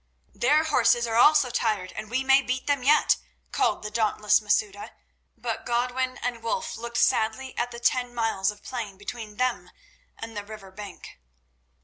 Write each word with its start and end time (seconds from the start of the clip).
"Their 0.33 0.63
horses 0.63 1.05
are 1.05 1.15
also 1.15 1.51
tired, 1.51 1.91
and 1.91 2.09
we 2.09 2.23
may 2.23 2.41
beat 2.41 2.65
them 2.65 2.81
yet," 2.81 3.17
called 3.51 3.83
the 3.83 3.91
dauntless 3.91 4.41
Masouda. 4.41 4.93
But 5.37 5.63
Godwin 5.63 6.17
and 6.23 6.41
Wulf 6.41 6.75
looked 6.75 6.97
sadly 6.97 7.55
at 7.55 7.69
the 7.69 7.79
ten 7.79 8.11
miles 8.11 8.49
of 8.49 8.63
plain 8.63 8.97
between 8.97 9.35
them 9.37 9.69
and 10.17 10.35
the 10.35 10.43
river 10.43 10.71
bank. 10.71 11.19